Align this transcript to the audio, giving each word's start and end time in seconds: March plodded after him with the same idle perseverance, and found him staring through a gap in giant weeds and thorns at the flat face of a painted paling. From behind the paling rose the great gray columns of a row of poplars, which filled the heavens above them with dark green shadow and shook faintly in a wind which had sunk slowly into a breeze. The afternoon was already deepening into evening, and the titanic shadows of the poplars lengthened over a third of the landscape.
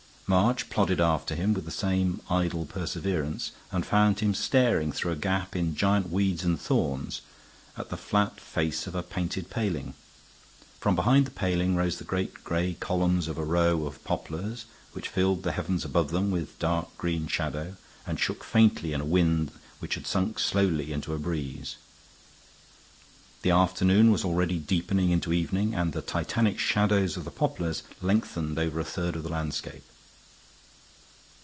March 0.27 0.69
plodded 0.69 1.01
after 1.01 1.35
him 1.35 1.53
with 1.53 1.65
the 1.65 1.71
same 1.71 2.21
idle 2.29 2.65
perseverance, 2.65 3.51
and 3.69 3.85
found 3.85 4.21
him 4.21 4.33
staring 4.33 4.89
through 4.89 5.11
a 5.11 5.15
gap 5.17 5.57
in 5.57 5.75
giant 5.75 6.09
weeds 6.09 6.45
and 6.45 6.57
thorns 6.57 7.19
at 7.75 7.89
the 7.89 7.97
flat 7.97 8.39
face 8.39 8.87
of 8.87 8.95
a 8.95 9.03
painted 9.03 9.49
paling. 9.49 9.93
From 10.79 10.95
behind 10.95 11.27
the 11.27 11.31
paling 11.31 11.75
rose 11.75 11.97
the 11.97 12.05
great 12.05 12.45
gray 12.45 12.75
columns 12.75 13.27
of 13.27 13.37
a 13.37 13.43
row 13.43 13.85
of 13.85 14.01
poplars, 14.05 14.63
which 14.93 15.09
filled 15.09 15.43
the 15.43 15.51
heavens 15.51 15.83
above 15.83 16.11
them 16.11 16.31
with 16.31 16.57
dark 16.59 16.95
green 16.97 17.27
shadow 17.27 17.75
and 18.07 18.17
shook 18.17 18.41
faintly 18.45 18.93
in 18.93 19.01
a 19.01 19.05
wind 19.11 19.51
which 19.79 19.95
had 19.95 20.07
sunk 20.07 20.39
slowly 20.39 20.93
into 20.93 21.13
a 21.13 21.19
breeze. 21.19 21.75
The 23.41 23.51
afternoon 23.51 24.11
was 24.13 24.23
already 24.23 24.59
deepening 24.59 25.09
into 25.09 25.33
evening, 25.33 25.75
and 25.75 25.91
the 25.91 26.01
titanic 26.01 26.57
shadows 26.57 27.17
of 27.17 27.25
the 27.25 27.31
poplars 27.31 27.83
lengthened 28.01 28.57
over 28.57 28.79
a 28.79 28.85
third 28.85 29.17
of 29.17 29.23
the 29.23 29.29
landscape. 29.29 29.83